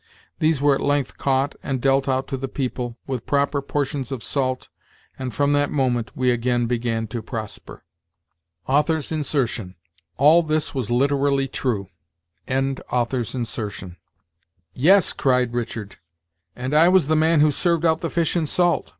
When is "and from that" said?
5.19-5.69